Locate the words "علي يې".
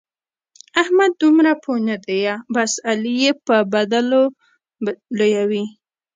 2.89-3.31